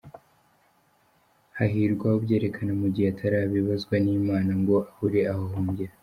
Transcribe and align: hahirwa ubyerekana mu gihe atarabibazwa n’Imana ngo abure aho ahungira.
hahirwa 1.57 2.07
ubyerekana 2.17 2.71
mu 2.81 2.87
gihe 2.93 3.07
atarabibazwa 3.13 3.95
n’Imana 4.03 4.51
ngo 4.61 4.75
abure 4.89 5.21
aho 5.31 5.41
ahungira. 5.49 5.93